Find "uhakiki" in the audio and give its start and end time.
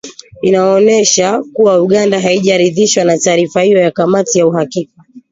4.47-4.93